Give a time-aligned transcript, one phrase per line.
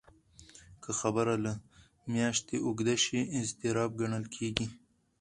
[0.83, 1.53] که خبره له
[2.13, 4.67] میاشتې اوږده شي، اضطراب ګڼل کېږي.